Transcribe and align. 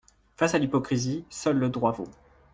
Face 0.35 0.55
à 0.55 0.57
l’hypocrisie, 0.57 1.25
seul 1.29 1.59
le 1.59 1.69
droit 1.69 1.91
vaut. 1.91 2.09